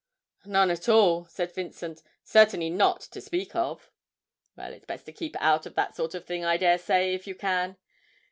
'None 0.45 0.71
at 0.71 0.89
all,' 0.89 1.25
said 1.25 1.53
Vincent; 1.53 2.01
'certainly 2.23 2.71
not 2.71 3.01
to 3.01 3.21
speak 3.21 3.55
of.' 3.55 3.91
'Well, 4.57 4.73
it's 4.73 4.87
best 4.87 5.05
to 5.05 5.11
keep 5.13 5.35
out 5.39 5.67
of 5.67 5.75
that 5.75 5.95
sort 5.95 6.15
of 6.15 6.25
thing, 6.25 6.43
I 6.43 6.57
dare 6.57 6.79
say, 6.79 7.13
if 7.13 7.27
you 7.27 7.35
can. 7.35 7.77